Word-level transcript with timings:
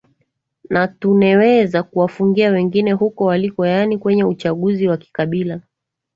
na 0.69 0.87
tuneweza 0.87 1.83
kuwafungia 1.83 2.51
wengine 2.51 2.91
huko 2.91 3.25
waliko 3.25 3.65
yaani 3.65 3.97
kwenye 3.97 4.23
uchaguzi 4.23 4.87
wa 4.87 4.97
kikabila 4.97 5.61